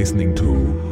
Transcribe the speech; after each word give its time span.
listening 0.00 0.34
to 0.34 0.89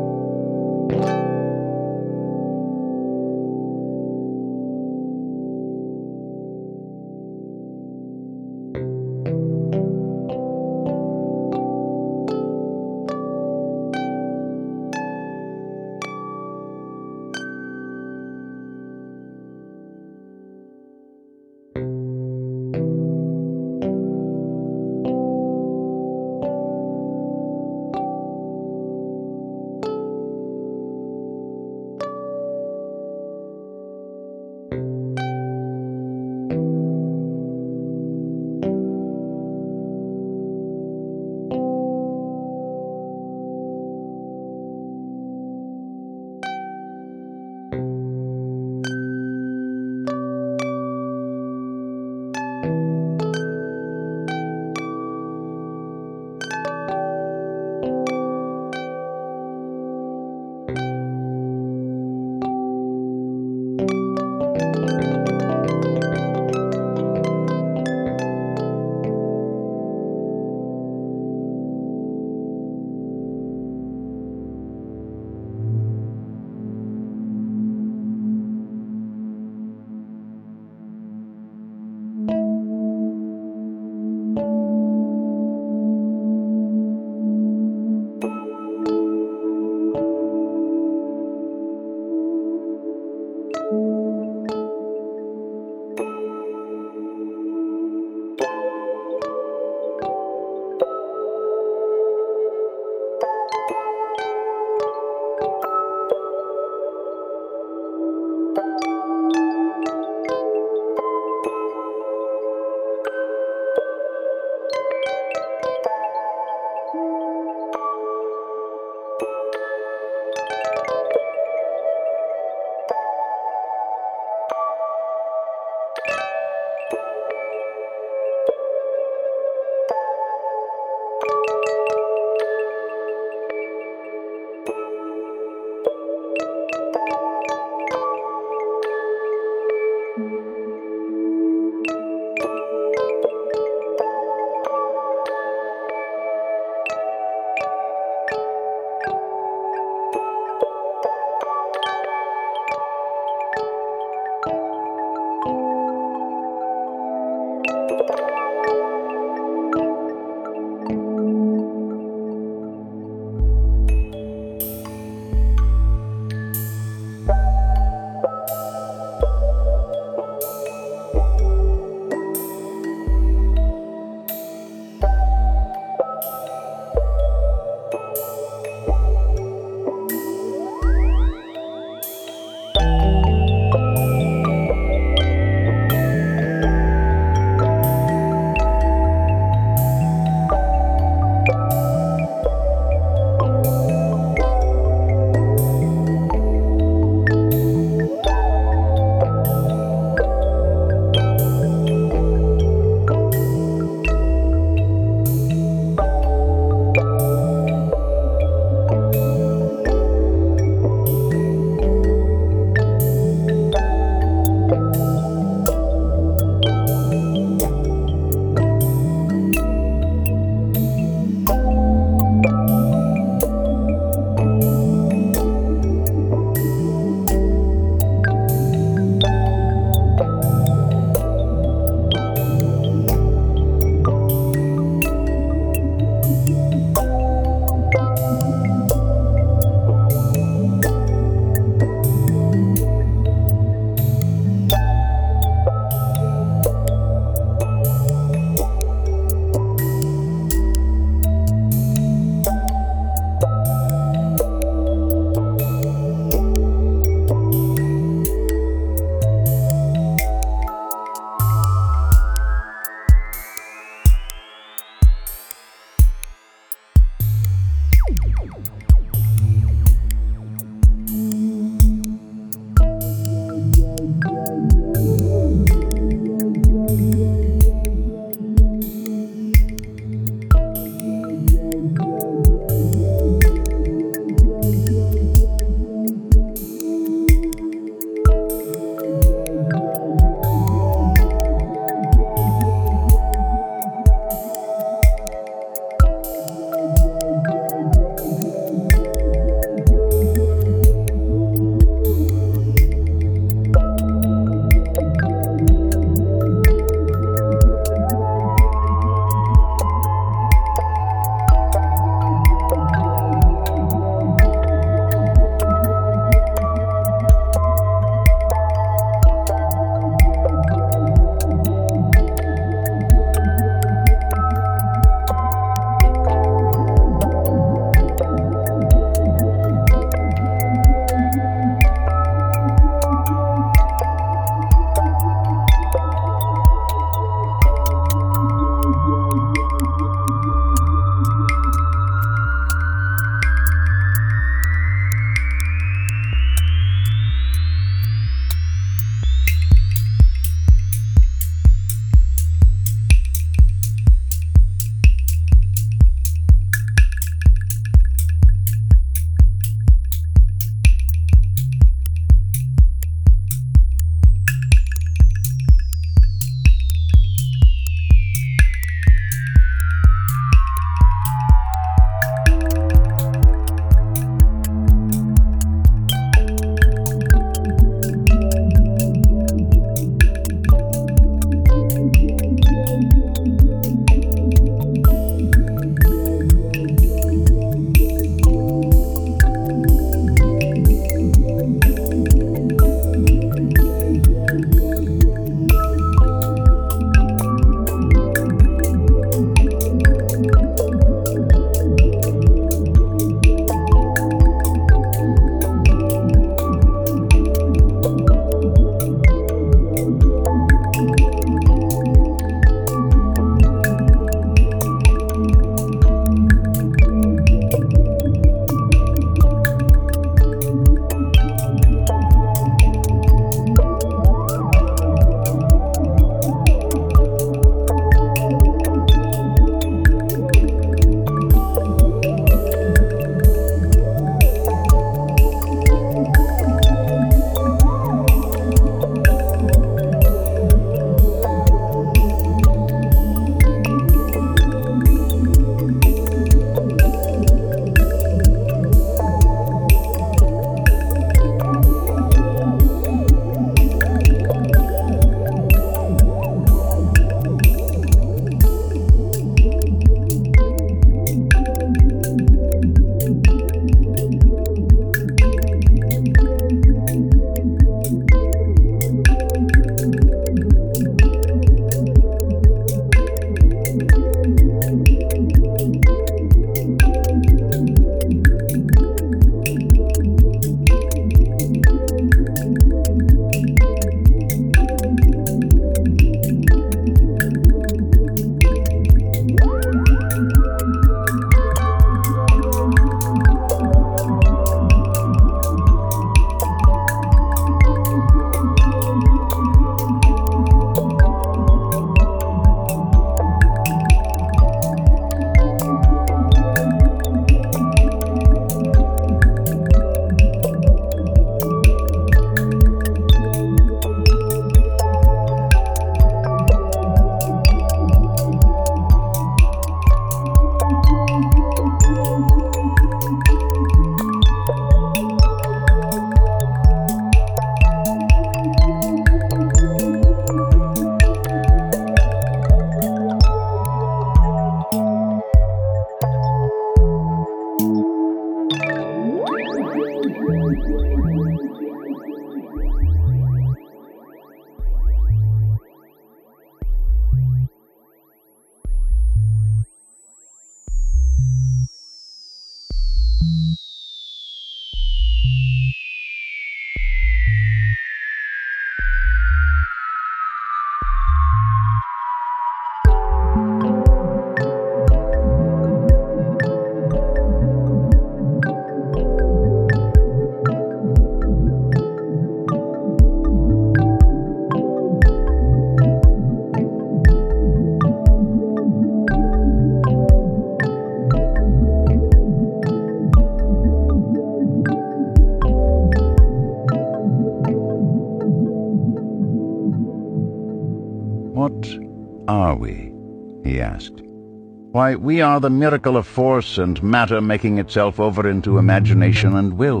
Why, 595.00 595.14
we 595.14 595.40
are 595.40 595.60
the 595.60 595.70
miracle 595.70 596.18
of 596.18 596.26
force 596.26 596.76
and 596.76 597.02
matter 597.02 597.40
making 597.40 597.78
itself 597.78 598.20
over 598.20 598.46
into 598.46 598.76
imagination 598.76 599.56
and 599.56 599.78
will. 599.78 600.00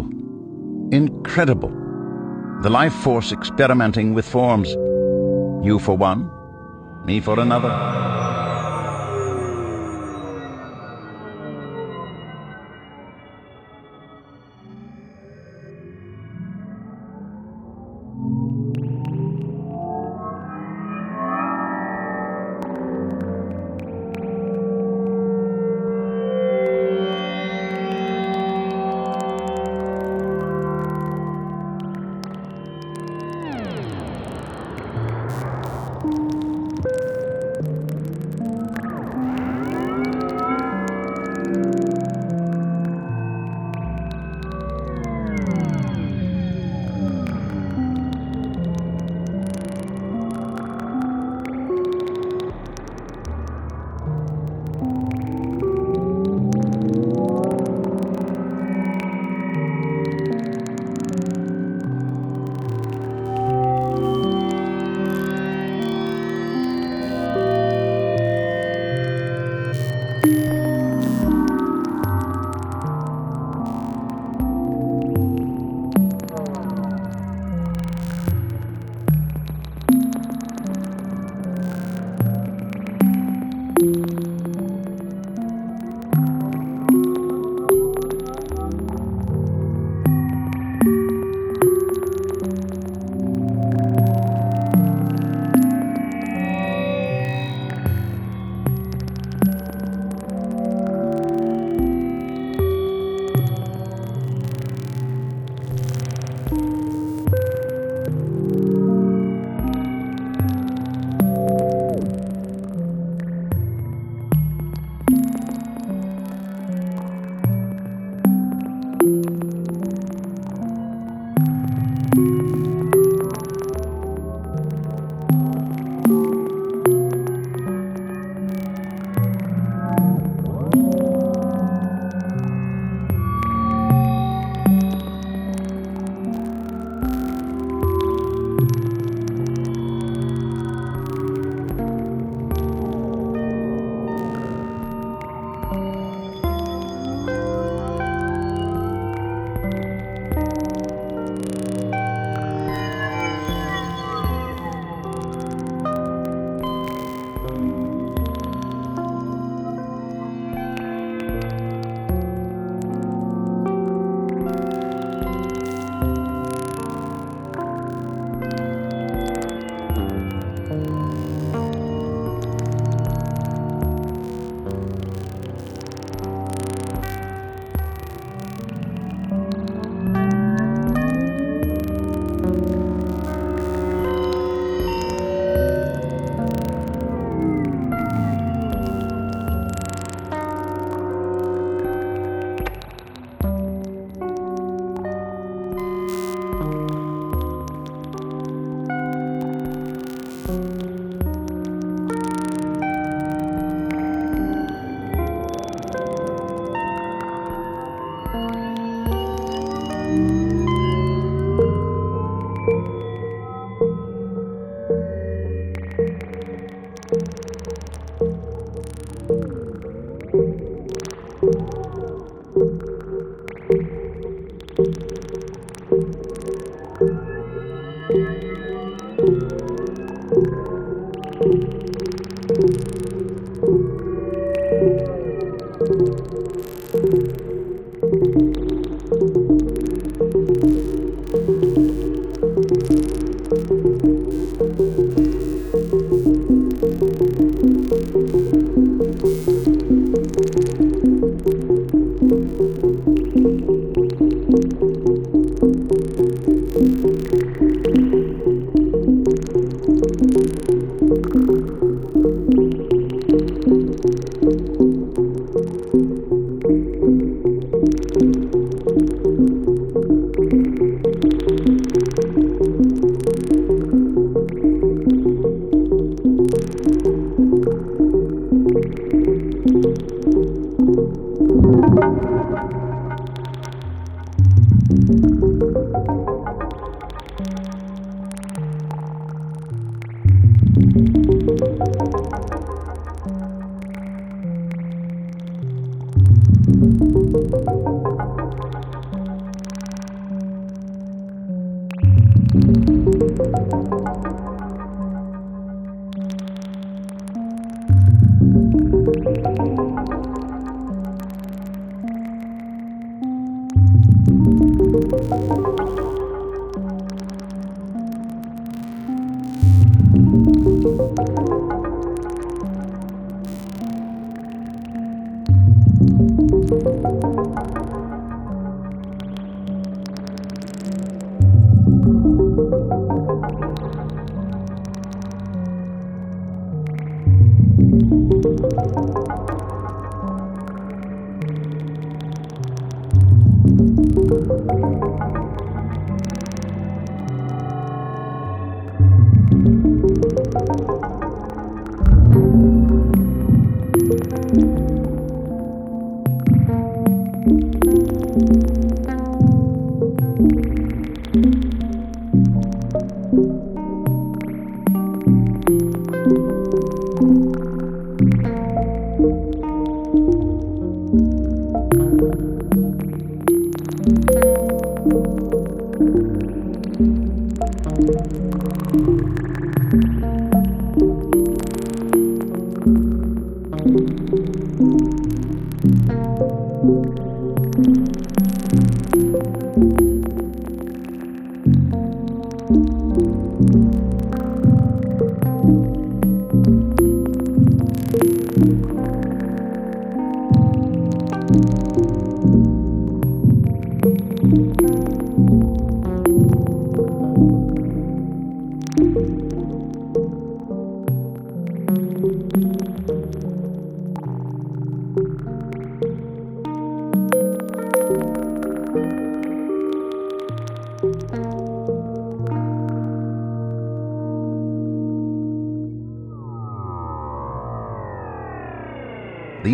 Incredible. 0.92 1.70
The 2.60 2.68
life 2.68 2.92
force 2.92 3.32
experimenting 3.32 4.12
with 4.12 4.28
forms. 4.28 4.68
You 5.64 5.78
for 5.78 5.96
one, 5.96 6.30
me 7.06 7.18
for 7.20 7.40
another. 7.40 8.09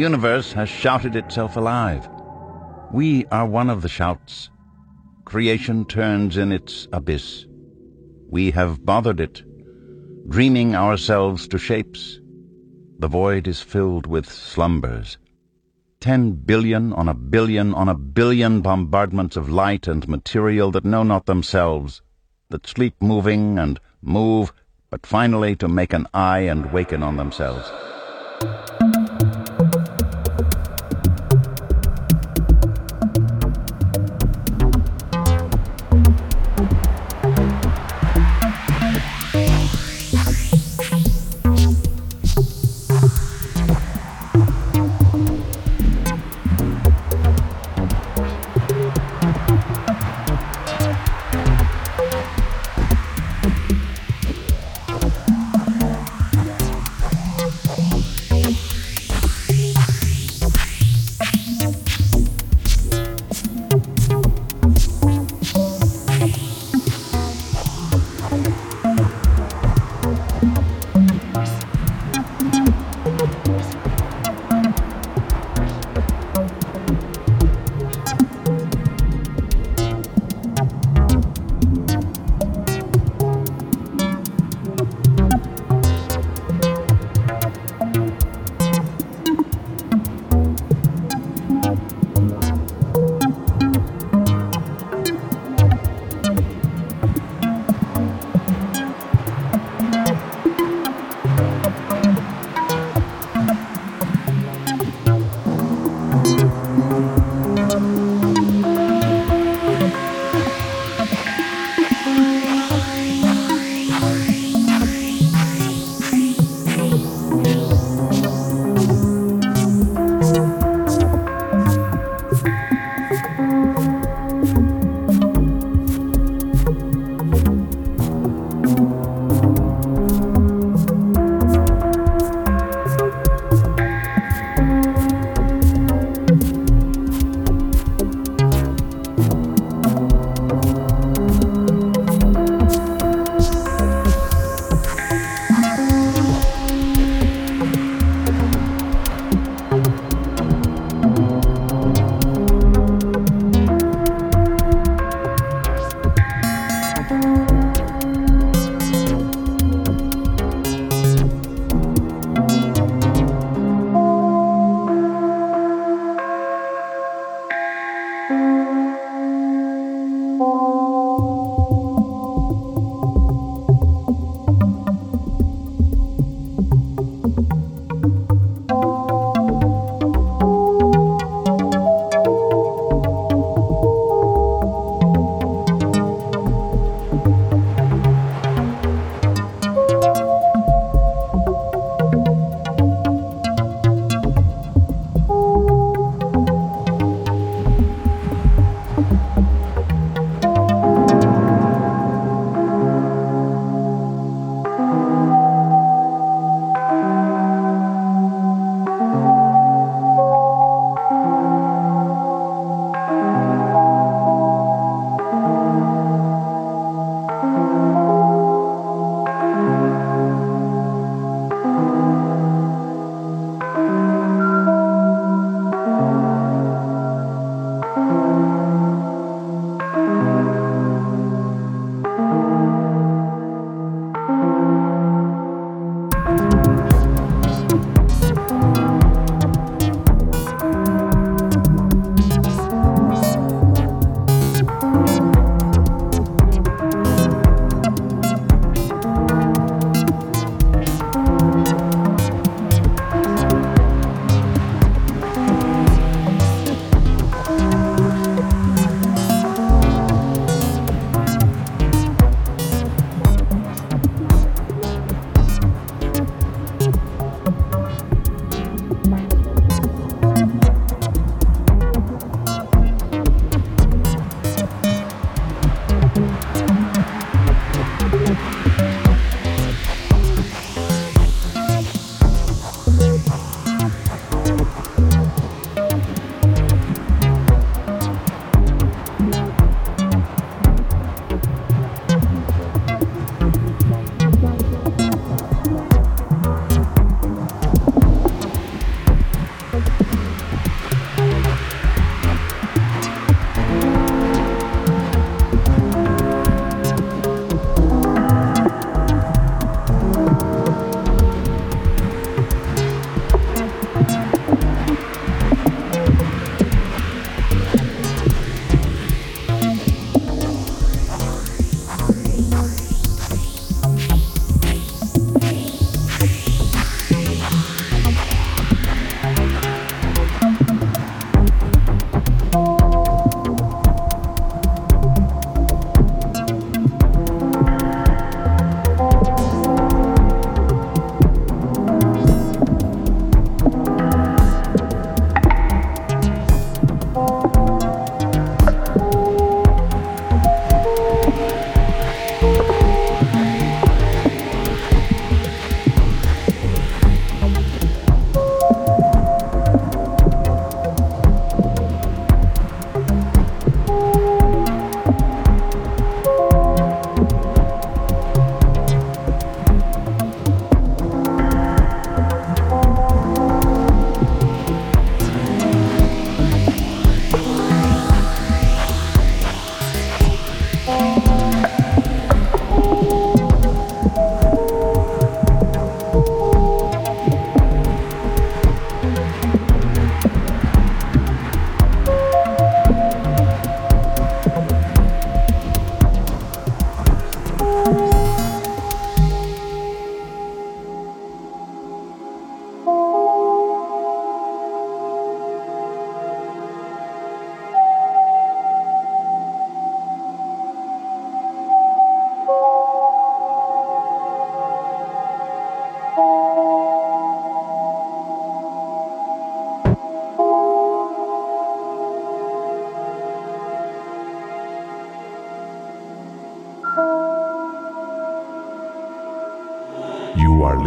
Universe 0.07 0.53
has 0.53 0.69
shouted 0.69 1.17
itself 1.17 1.57
alive. 1.57 2.09
We 2.93 3.27
are 3.33 3.45
one 3.45 3.69
of 3.69 3.83
the 3.83 3.89
shouts. 3.89 4.51
Creation 5.25 5.85
turns 5.85 6.37
in 6.37 6.53
its 6.53 6.87
abyss. 6.93 7.45
We 8.31 8.53
have 8.53 8.87
bothered 8.87 9.19
it, 9.19 9.43
dreaming 10.29 10.77
ourselves 10.77 11.49
to 11.49 11.59
shapes. 11.59 12.21
The 13.01 13.09
void 13.09 13.49
is 13.49 13.61
filled 13.61 14.07
with 14.07 14.31
slumbers. 14.31 15.19
Ten 15.99 16.31
billion 16.35 16.93
on 16.93 17.09
a 17.09 17.15
billion 17.15 17.75
on 17.75 17.89
a 17.89 18.01
billion 18.21 18.61
bombardments 18.61 19.37
of 19.37 19.51
light 19.51 19.89
and 19.89 20.07
material 20.07 20.71
that 20.71 20.85
know 20.85 21.03
not 21.03 21.27
themselves, 21.27 22.01
that 22.51 22.69
sleep 22.69 22.95
moving 23.01 23.59
and 23.59 23.81
move, 24.03 24.53
but 24.89 25.05
finally 25.05 25.57
to 25.57 25.67
make 25.67 25.93
an 25.93 26.07
eye 26.15 26.47
and 26.53 26.73
waken 26.73 27.03
on 27.03 27.17
themselves. 27.17 27.73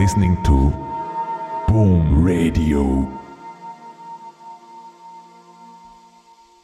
Listening 0.10 0.44
to 0.44 0.72
Boom 1.68 2.24
Radio. 2.24 3.08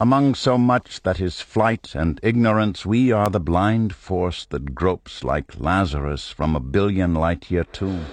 Among 0.00 0.34
so 0.34 0.58
much 0.58 1.00
that 1.04 1.20
is 1.20 1.40
flight 1.40 1.94
and 1.94 2.18
ignorance, 2.24 2.84
we 2.84 3.12
are 3.12 3.30
the 3.30 3.38
blind 3.38 3.94
force 3.94 4.46
that 4.46 4.74
gropes 4.74 5.22
like 5.22 5.60
Lazarus 5.60 6.28
from 6.28 6.56
a 6.56 6.60
billion 6.60 7.14
light 7.14 7.48
year 7.48 7.62
tomb. 7.62 8.04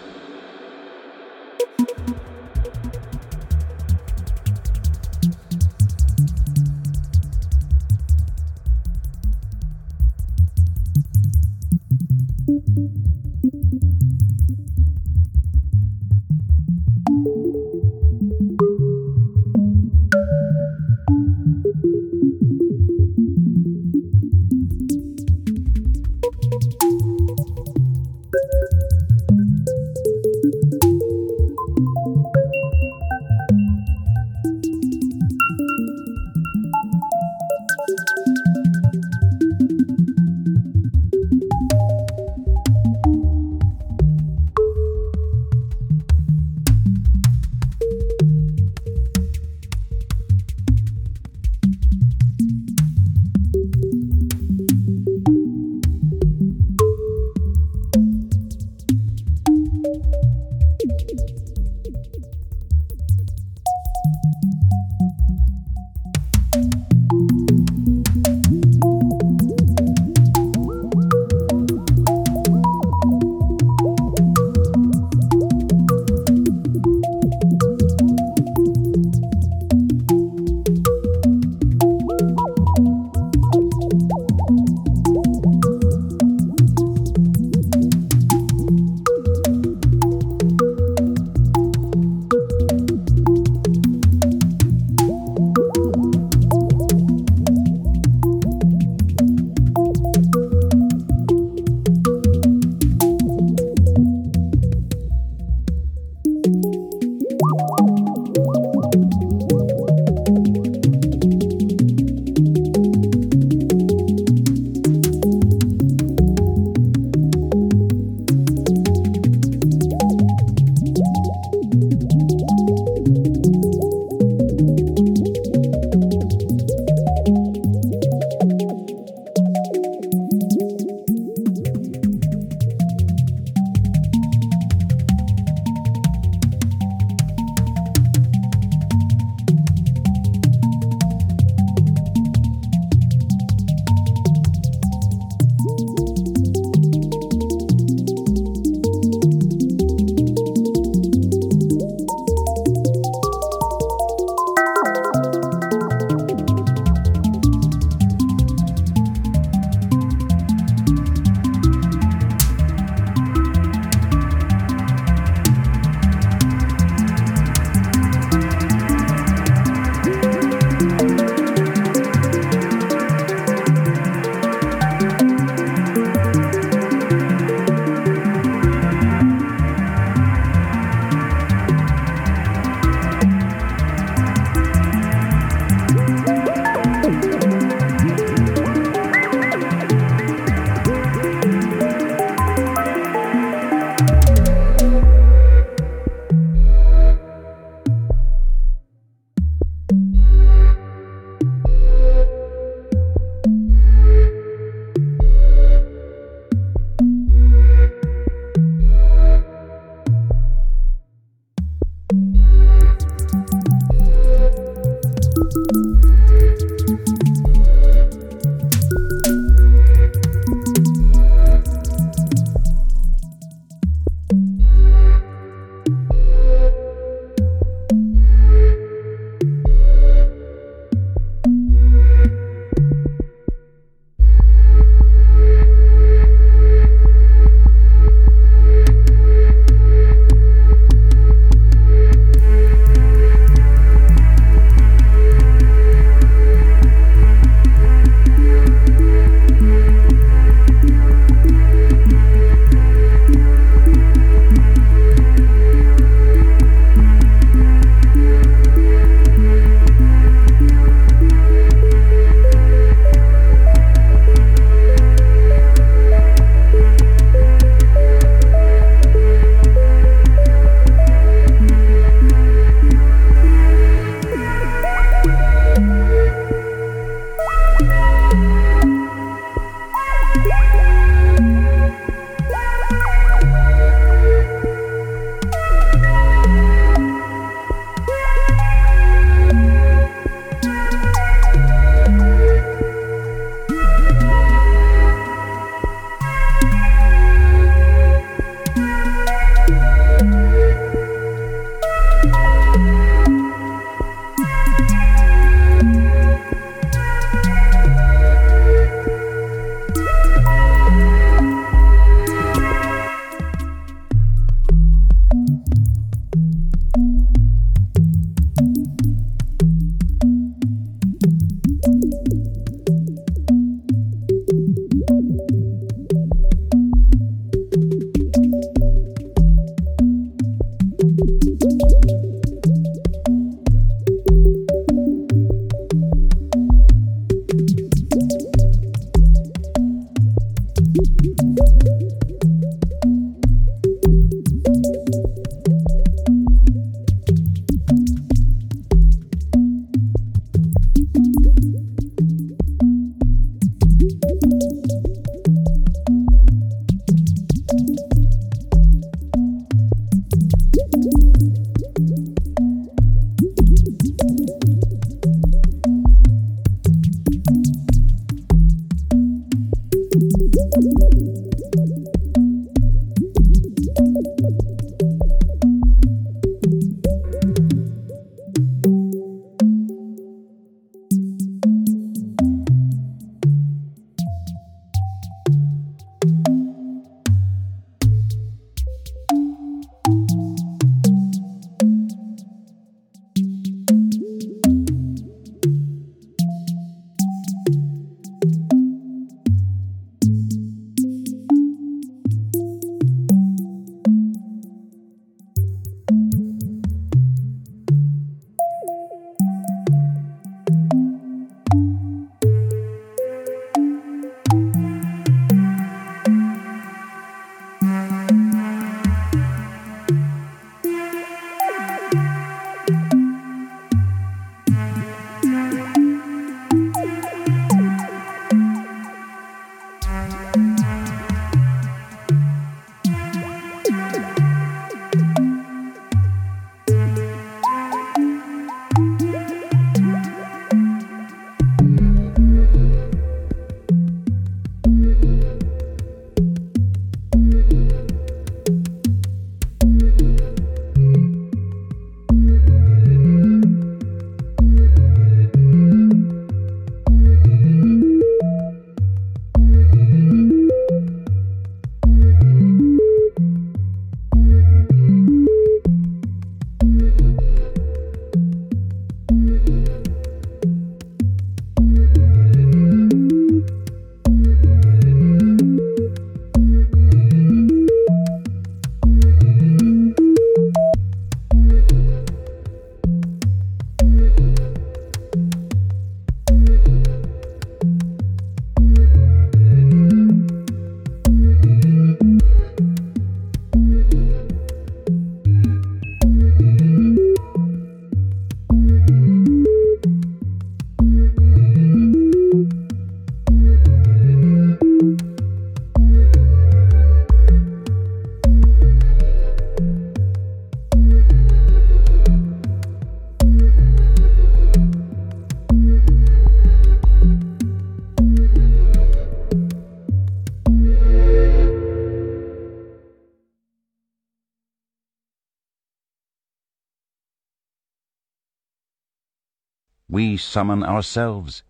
We 530.13 530.37
summon 530.37 530.83
ourselves. 530.83 531.63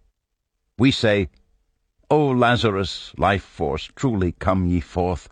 We 0.78 0.92
say, 0.92 1.30
O 2.12 2.28
Lazarus, 2.28 3.14
life 3.18 3.42
force, 3.42 3.90
truly 3.96 4.34
come 4.34 4.68
ye 4.68 4.82
forth. 4.82 5.30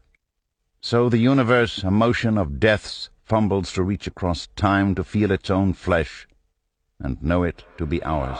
So 0.79 1.09
the 1.09 1.17
universe, 1.17 1.83
a 1.83 1.91
motion 1.91 2.37
of 2.37 2.57
deaths, 2.57 3.09
fumbles 3.21 3.73
to 3.73 3.83
reach 3.83 4.07
across 4.07 4.47
time 4.55 4.95
to 4.95 5.03
feel 5.03 5.29
its 5.29 5.49
own 5.49 5.73
flesh, 5.73 6.25
and 7.01 7.21
know 7.21 7.43
it 7.43 7.65
to 7.77 7.85
be 7.85 8.01
ours. 8.03 8.39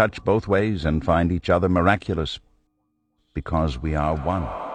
Touch 0.00 0.24
both 0.24 0.48
ways 0.48 0.86
and 0.86 1.04
find 1.04 1.30
each 1.30 1.50
other 1.50 1.68
miraculous 1.68 2.40
because 3.34 3.78
we 3.82 3.94
are 3.94 4.14
one. 4.24 4.69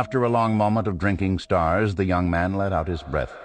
After 0.00 0.24
a 0.24 0.30
long 0.30 0.56
moment 0.56 0.86
of 0.86 0.96
drinking 0.96 1.40
stars, 1.40 1.96
the 1.96 2.06
young 2.06 2.30
man 2.30 2.54
let 2.54 2.72
out 2.72 2.88
his 2.88 3.02
breath. 3.02 3.36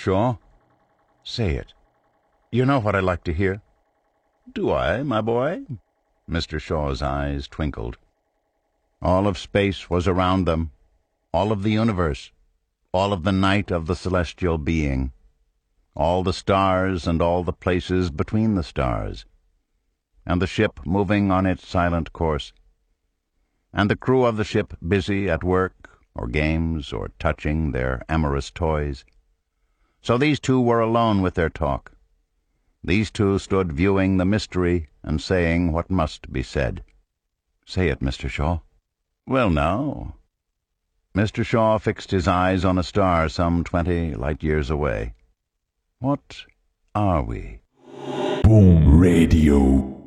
Shaw, 0.00 0.36
say 1.22 1.56
it. 1.56 1.74
You 2.50 2.64
know 2.64 2.78
what 2.78 2.96
I 2.96 3.00
like 3.00 3.22
to 3.24 3.34
hear. 3.34 3.60
Do 4.50 4.72
I, 4.72 5.02
my 5.02 5.20
boy? 5.20 5.66
Mr. 6.26 6.58
Shaw's 6.58 7.02
eyes 7.02 7.46
twinkled. 7.46 7.98
All 9.02 9.26
of 9.26 9.36
space 9.36 9.90
was 9.90 10.08
around 10.08 10.46
them, 10.46 10.70
all 11.34 11.52
of 11.52 11.62
the 11.62 11.72
universe, 11.72 12.32
all 12.94 13.12
of 13.12 13.24
the 13.24 13.30
night 13.30 13.70
of 13.70 13.84
the 13.84 13.94
celestial 13.94 14.56
being, 14.56 15.12
all 15.94 16.22
the 16.22 16.32
stars 16.32 17.06
and 17.06 17.20
all 17.20 17.44
the 17.44 17.52
places 17.52 18.10
between 18.10 18.54
the 18.54 18.64
stars, 18.64 19.26
and 20.24 20.40
the 20.40 20.46
ship 20.46 20.80
moving 20.86 21.30
on 21.30 21.44
its 21.44 21.68
silent 21.68 22.14
course, 22.14 22.54
and 23.70 23.90
the 23.90 23.96
crew 23.96 24.24
of 24.24 24.38
the 24.38 24.44
ship 24.44 24.72
busy 24.80 25.28
at 25.28 25.44
work 25.44 26.00
or 26.14 26.26
games 26.26 26.90
or 26.90 27.10
touching 27.18 27.72
their 27.72 28.02
amorous 28.08 28.50
toys. 28.50 29.04
So 30.02 30.16
these 30.16 30.40
two 30.40 30.60
were 30.60 30.80
alone 30.80 31.22
with 31.22 31.34
their 31.34 31.50
talk. 31.50 31.92
These 32.82 33.10
two 33.10 33.38
stood 33.38 33.72
viewing 33.72 34.16
the 34.16 34.24
mystery 34.24 34.88
and 35.02 35.20
saying 35.20 35.72
what 35.72 35.90
must 35.90 36.32
be 36.32 36.42
said. 36.42 36.82
Say 37.66 37.88
it, 37.88 38.00
Mr. 38.00 38.28
Shaw. 38.28 38.60
Well, 39.26 39.50
now. 39.50 40.14
Mr. 41.14 41.44
Shaw 41.44 41.78
fixed 41.78 42.10
his 42.10 42.26
eyes 42.26 42.64
on 42.64 42.78
a 42.78 42.82
star 42.82 43.28
some 43.28 43.64
twenty 43.64 44.14
light 44.14 44.42
years 44.42 44.70
away. 44.70 45.14
What 45.98 46.46
are 46.94 47.22
we? 47.22 47.60
Boom 48.42 48.98
Radio. 48.98 49.99